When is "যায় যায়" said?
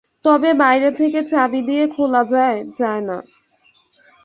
2.33-3.01